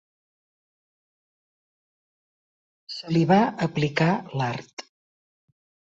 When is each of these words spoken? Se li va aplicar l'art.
Se 2.95 3.13
li 3.13 3.21
va 3.33 3.39
aplicar 3.69 4.11
l'art. 4.41 4.89